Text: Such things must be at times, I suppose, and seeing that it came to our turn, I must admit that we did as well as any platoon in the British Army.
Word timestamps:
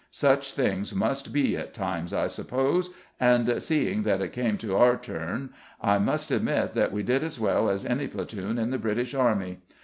Such 0.09 0.53
things 0.53 0.95
must 0.95 1.31
be 1.31 1.55
at 1.55 1.75
times, 1.75 2.11
I 2.11 2.25
suppose, 2.25 2.89
and 3.19 3.61
seeing 3.61 4.01
that 4.01 4.19
it 4.19 4.33
came 4.33 4.57
to 4.57 4.75
our 4.75 4.97
turn, 4.97 5.51
I 5.79 5.99
must 5.99 6.31
admit 6.31 6.71
that 6.71 6.91
we 6.91 7.03
did 7.03 7.23
as 7.23 7.39
well 7.39 7.69
as 7.69 7.85
any 7.85 8.07
platoon 8.07 8.57
in 8.57 8.71
the 8.71 8.79
British 8.79 9.13
Army. 9.13 9.59